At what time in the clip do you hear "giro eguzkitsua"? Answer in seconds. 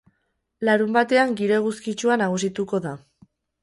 1.43-2.21